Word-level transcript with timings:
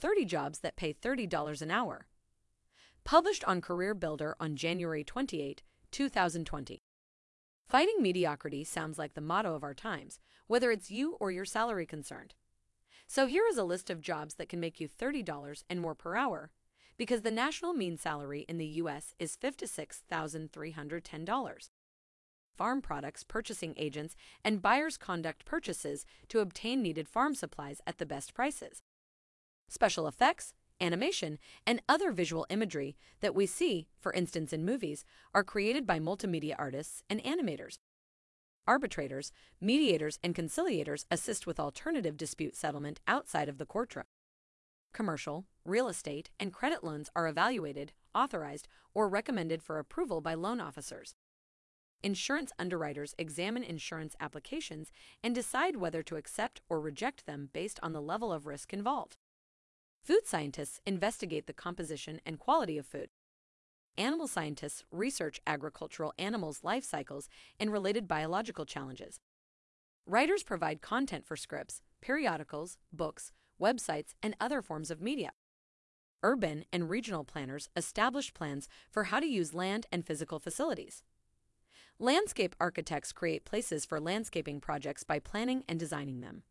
30 0.00 0.24
jobs 0.24 0.60
that 0.60 0.76
pay 0.76 0.94
$30 0.94 1.60
an 1.60 1.70
hour. 1.70 2.06
Published 3.04 3.44
on 3.44 3.60
Career 3.60 3.94
Builder 3.94 4.36
on 4.38 4.54
January 4.54 5.02
28, 5.02 5.62
2020. 5.90 6.82
Fighting 7.68 7.96
mediocrity 8.00 8.64
sounds 8.64 8.98
like 8.98 9.14
the 9.14 9.20
motto 9.20 9.54
of 9.54 9.62
our 9.62 9.74
times, 9.74 10.18
whether 10.46 10.70
it's 10.70 10.90
you 10.90 11.16
or 11.20 11.30
your 11.30 11.44
salary 11.44 11.84
concerned. 11.84 12.34
So 13.06 13.26
here 13.26 13.44
is 13.50 13.58
a 13.58 13.64
list 13.64 13.90
of 13.90 14.00
jobs 14.00 14.34
that 14.34 14.48
can 14.48 14.60
make 14.60 14.80
you 14.80 14.88
$30 14.88 15.64
and 15.68 15.80
more 15.80 15.94
per 15.94 16.16
hour, 16.16 16.50
because 16.96 17.20
the 17.22 17.30
national 17.30 17.72
mean 17.72 17.96
salary 17.96 18.44
in 18.48 18.58
the 18.58 18.66
U.S. 18.66 19.14
is 19.18 19.36
$56,310. 19.36 21.70
Farm 22.56 22.82
products 22.82 23.24
purchasing 23.24 23.74
agents 23.76 24.16
and 24.44 24.60
buyers 24.60 24.96
conduct 24.96 25.44
purchases 25.44 26.04
to 26.28 26.40
obtain 26.40 26.82
needed 26.82 27.08
farm 27.08 27.34
supplies 27.34 27.80
at 27.86 27.98
the 27.98 28.06
best 28.06 28.34
prices. 28.34 28.82
Special 29.68 30.08
effects, 30.08 30.54
animation, 30.80 31.38
and 31.66 31.82
other 31.88 32.10
visual 32.10 32.46
imagery 32.48 32.96
that 33.20 33.34
we 33.34 33.46
see, 33.46 33.88
for 33.98 34.12
instance 34.12 34.52
in 34.52 34.64
movies, 34.64 35.04
are 35.34 35.44
created 35.44 35.86
by 35.86 35.98
multimedia 35.98 36.54
artists 36.58 37.02
and 37.10 37.22
animators. 37.22 37.78
Arbitrators, 38.66 39.32
mediators, 39.60 40.18
and 40.22 40.34
conciliators 40.34 41.04
assist 41.10 41.46
with 41.46 41.58
alternative 41.58 42.16
dispute 42.16 42.54
settlement 42.54 43.00
outside 43.06 43.48
of 43.48 43.58
the 43.58 43.66
courtroom. 43.66 44.04
Commercial, 44.92 45.46
real 45.64 45.88
estate, 45.88 46.30
and 46.40 46.52
credit 46.52 46.82
loans 46.82 47.10
are 47.14 47.28
evaluated, 47.28 47.92
authorized, 48.14 48.68
or 48.94 49.08
recommended 49.08 49.62
for 49.62 49.78
approval 49.78 50.20
by 50.20 50.34
loan 50.34 50.60
officers. 50.60 51.14
Insurance 52.02 52.52
underwriters 52.58 53.14
examine 53.18 53.64
insurance 53.64 54.14
applications 54.20 54.92
and 55.22 55.34
decide 55.34 55.76
whether 55.76 56.02
to 56.02 56.16
accept 56.16 56.60
or 56.68 56.80
reject 56.80 57.26
them 57.26 57.48
based 57.52 57.80
on 57.82 57.92
the 57.92 58.00
level 58.00 58.32
of 58.32 58.46
risk 58.46 58.72
involved. 58.72 59.16
Food 60.08 60.26
scientists 60.26 60.80
investigate 60.86 61.46
the 61.46 61.52
composition 61.52 62.18
and 62.24 62.38
quality 62.38 62.78
of 62.78 62.86
food. 62.86 63.10
Animal 63.98 64.26
scientists 64.26 64.82
research 64.90 65.38
agricultural 65.46 66.14
animals' 66.18 66.64
life 66.64 66.82
cycles 66.82 67.28
and 67.60 67.70
related 67.70 68.08
biological 68.08 68.64
challenges. 68.64 69.20
Writers 70.06 70.42
provide 70.42 70.80
content 70.80 71.26
for 71.26 71.36
scripts, 71.36 71.82
periodicals, 72.00 72.78
books, 72.90 73.32
websites, 73.60 74.14
and 74.22 74.34
other 74.40 74.62
forms 74.62 74.90
of 74.90 75.02
media. 75.02 75.32
Urban 76.22 76.64
and 76.72 76.88
regional 76.88 77.22
planners 77.22 77.68
establish 77.76 78.32
plans 78.32 78.66
for 78.90 79.04
how 79.04 79.20
to 79.20 79.26
use 79.26 79.52
land 79.52 79.84
and 79.92 80.06
physical 80.06 80.38
facilities. 80.38 81.02
Landscape 81.98 82.56
architects 82.58 83.12
create 83.12 83.44
places 83.44 83.84
for 83.84 84.00
landscaping 84.00 84.58
projects 84.58 85.04
by 85.04 85.18
planning 85.18 85.64
and 85.68 85.78
designing 85.78 86.22
them. 86.22 86.44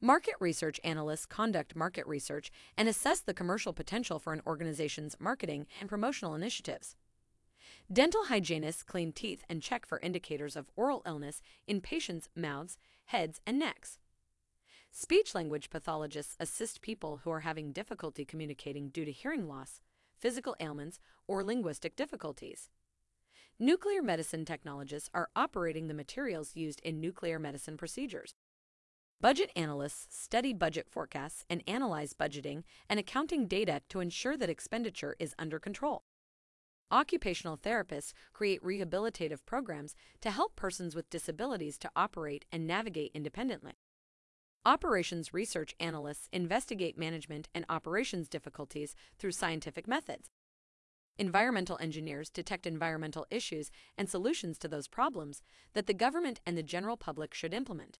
Market 0.00 0.34
research 0.38 0.78
analysts 0.84 1.26
conduct 1.26 1.74
market 1.74 2.06
research 2.06 2.52
and 2.76 2.88
assess 2.88 3.18
the 3.18 3.34
commercial 3.34 3.72
potential 3.72 4.20
for 4.20 4.32
an 4.32 4.42
organization's 4.46 5.16
marketing 5.18 5.66
and 5.80 5.88
promotional 5.88 6.36
initiatives. 6.36 6.94
Dental 7.92 8.26
hygienists 8.26 8.84
clean 8.84 9.10
teeth 9.10 9.42
and 9.48 9.60
check 9.60 9.84
for 9.84 9.98
indicators 9.98 10.54
of 10.54 10.70
oral 10.76 11.02
illness 11.04 11.42
in 11.66 11.80
patients' 11.80 12.28
mouths, 12.36 12.78
heads, 13.06 13.40
and 13.44 13.58
necks. 13.58 13.98
Speech 14.92 15.34
language 15.34 15.68
pathologists 15.68 16.36
assist 16.38 16.80
people 16.80 17.22
who 17.24 17.30
are 17.30 17.40
having 17.40 17.72
difficulty 17.72 18.24
communicating 18.24 18.90
due 18.90 19.04
to 19.04 19.10
hearing 19.10 19.48
loss, 19.48 19.80
physical 20.16 20.54
ailments, 20.60 21.00
or 21.26 21.42
linguistic 21.42 21.96
difficulties. 21.96 22.70
Nuclear 23.58 24.00
medicine 24.00 24.44
technologists 24.44 25.10
are 25.12 25.30
operating 25.34 25.88
the 25.88 25.94
materials 25.94 26.54
used 26.54 26.80
in 26.84 27.00
nuclear 27.00 27.40
medicine 27.40 27.76
procedures. 27.76 28.36
Budget 29.20 29.50
analysts 29.56 30.16
study 30.16 30.52
budget 30.52 30.88
forecasts 30.88 31.44
and 31.50 31.64
analyze 31.66 32.14
budgeting 32.14 32.62
and 32.88 33.00
accounting 33.00 33.48
data 33.48 33.82
to 33.88 33.98
ensure 33.98 34.36
that 34.36 34.48
expenditure 34.48 35.16
is 35.18 35.34
under 35.40 35.58
control. 35.58 36.04
Occupational 36.92 37.56
therapists 37.56 38.12
create 38.32 38.62
rehabilitative 38.62 39.44
programs 39.44 39.96
to 40.20 40.30
help 40.30 40.54
persons 40.54 40.94
with 40.94 41.10
disabilities 41.10 41.78
to 41.78 41.90
operate 41.96 42.44
and 42.52 42.64
navigate 42.64 43.10
independently. 43.12 43.72
Operations 44.64 45.34
research 45.34 45.74
analysts 45.80 46.28
investigate 46.32 46.96
management 46.96 47.48
and 47.52 47.64
operations 47.68 48.28
difficulties 48.28 48.94
through 49.18 49.32
scientific 49.32 49.88
methods. 49.88 50.30
Environmental 51.18 51.76
engineers 51.80 52.30
detect 52.30 52.68
environmental 52.68 53.26
issues 53.32 53.72
and 53.96 54.08
solutions 54.08 54.58
to 54.58 54.68
those 54.68 54.86
problems 54.86 55.42
that 55.72 55.88
the 55.88 55.92
government 55.92 56.40
and 56.46 56.56
the 56.56 56.62
general 56.62 56.96
public 56.96 57.34
should 57.34 57.52
implement. 57.52 57.98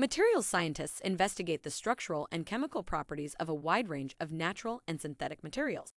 Materials 0.00 0.46
scientists 0.46 1.00
investigate 1.00 1.64
the 1.64 1.72
structural 1.72 2.28
and 2.30 2.46
chemical 2.46 2.84
properties 2.84 3.34
of 3.40 3.48
a 3.48 3.54
wide 3.54 3.88
range 3.88 4.14
of 4.20 4.30
natural 4.30 4.80
and 4.86 5.00
synthetic 5.00 5.42
materials. 5.42 5.92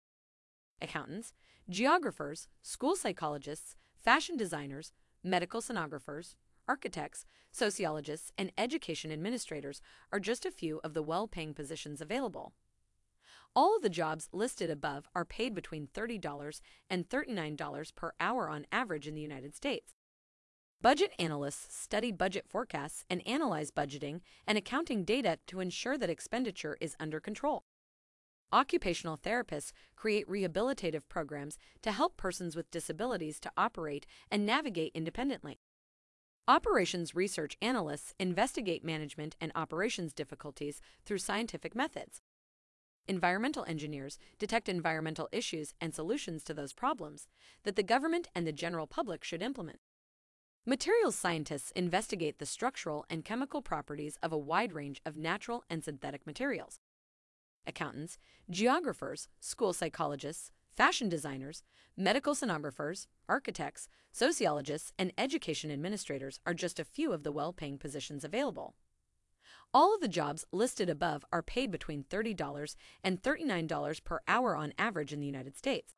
Accountants, 0.81 1.33
geographers, 1.69 2.47
school 2.61 2.95
psychologists, 2.95 3.75
fashion 4.01 4.37
designers, 4.37 4.93
medical 5.21 5.59
sonographers, 5.59 6.35
architects, 6.65 7.25
sociologists, 7.51 8.31
and 8.37 8.53
education 8.57 9.11
administrators 9.11 9.81
are 10.13 10.19
just 10.21 10.45
a 10.45 10.51
few 10.51 10.79
of 10.81 10.93
the 10.93 11.03
well 11.03 11.27
paying 11.27 11.53
positions 11.53 11.99
available. 11.99 12.53
All 13.53 13.75
of 13.75 13.81
the 13.81 13.89
jobs 13.89 14.29
listed 14.31 14.69
above 14.69 15.09
are 15.13 15.25
paid 15.25 15.53
between 15.53 15.87
$30 15.87 16.61
and 16.89 17.09
$39 17.09 17.95
per 17.95 18.13
hour 18.17 18.47
on 18.47 18.65
average 18.71 19.09
in 19.09 19.15
the 19.15 19.21
United 19.21 19.57
States. 19.57 19.93
Budget 20.81 21.11
analysts 21.19 21.75
study 21.75 22.09
budget 22.09 22.45
forecasts 22.47 23.03
and 23.09 23.21
analyze 23.27 23.69
budgeting 23.69 24.21
and 24.47 24.57
accounting 24.57 25.03
data 25.03 25.37
to 25.47 25.59
ensure 25.59 25.97
that 25.97 26.09
expenditure 26.09 26.77
is 26.79 26.95
under 27.01 27.19
control. 27.19 27.65
Occupational 28.53 29.17
therapists 29.17 29.73
create 29.97 30.25
rehabilitative 30.29 31.01
programs 31.09 31.57
to 31.81 31.91
help 31.91 32.15
persons 32.15 32.55
with 32.55 32.71
disabilities 32.71 33.41
to 33.41 33.51
operate 33.57 34.05
and 34.31 34.45
navigate 34.45 34.93
independently. 34.95 35.59
Operations 36.47 37.13
research 37.13 37.57
analysts 37.61 38.13
investigate 38.17 38.81
management 38.81 39.35
and 39.41 39.51
operations 39.55 40.13
difficulties 40.13 40.79
through 41.05 41.17
scientific 41.17 41.75
methods. 41.75 42.21
Environmental 43.05 43.65
engineers 43.67 44.17
detect 44.39 44.69
environmental 44.69 45.27
issues 45.33 45.73
and 45.81 45.93
solutions 45.93 46.41
to 46.45 46.53
those 46.53 46.71
problems 46.71 47.27
that 47.63 47.75
the 47.75 47.83
government 47.83 48.29
and 48.33 48.47
the 48.47 48.53
general 48.53 48.87
public 48.87 49.25
should 49.25 49.41
implement. 49.41 49.79
Materials 50.65 51.15
scientists 51.15 51.71
investigate 51.71 52.37
the 52.37 52.45
structural 52.45 53.05
and 53.09 53.23
chemical 53.23 53.61
properties 53.61 54.17
of 54.21 54.33
a 54.33 54.37
wide 54.37 54.73
range 54.73 55.01
of 55.05 55.15
natural 55.15 55.63
and 55.69 55.83
synthetic 55.83 56.27
materials. 56.27 56.79
Accountants, 57.65 58.17
geographers, 58.49 59.29
school 59.39 59.73
psychologists, 59.73 60.51
fashion 60.75 61.07
designers, 61.07 61.63
medical 61.95 62.35
sonographers, 62.35 63.07
architects, 63.27 63.87
sociologists, 64.11 64.91
and 64.99 65.13
education 65.17 65.71
administrators 65.71 66.39
are 66.45 66.53
just 66.53 66.79
a 66.79 66.85
few 66.85 67.13
of 67.13 67.23
the 67.23 67.31
well 67.31 67.53
paying 67.53 67.77
positions 67.77 68.23
available. 68.23 68.75
All 69.73 69.95
of 69.95 70.01
the 70.01 70.07
jobs 70.07 70.45
listed 70.51 70.89
above 70.89 71.23
are 71.31 71.43
paid 71.43 71.71
between 71.71 72.03
$30 72.03 72.75
and 73.03 73.21
$39 73.21 74.03
per 74.03 74.19
hour 74.27 74.55
on 74.55 74.73
average 74.77 75.13
in 75.13 75.19
the 75.19 75.27
United 75.27 75.55
States. 75.55 75.93